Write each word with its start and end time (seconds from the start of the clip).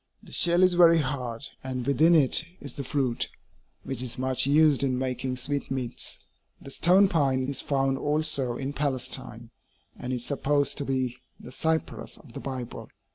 The 0.23 0.31
shell 0.31 0.63
is 0.63 0.73
very 0.73 0.97
hard, 0.97 1.45
and 1.63 1.85
within 1.85 2.15
it 2.15 2.43
is 2.59 2.73
the 2.73 2.83
fruit, 2.83 3.29
which 3.83 4.01
is 4.01 4.17
much 4.17 4.47
used 4.47 4.81
in 4.81 4.97
making 4.97 5.37
sweetmeats. 5.37 6.17
The 6.59 6.71
stone 6.71 7.07
pine 7.07 7.43
is 7.43 7.61
found 7.61 7.99
also 7.99 8.57
in 8.57 8.73
Palestine, 8.73 9.51
and 9.95 10.11
is 10.11 10.25
supposed 10.25 10.79
to 10.79 10.85
be 10.85 11.17
the 11.39 11.51
cypress 11.51 12.17
of 12.17 12.33
the 12.33 12.39
Bible. 12.39 12.89